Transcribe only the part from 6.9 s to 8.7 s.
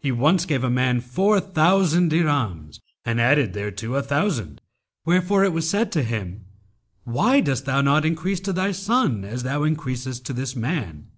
'Why dost thou not increase to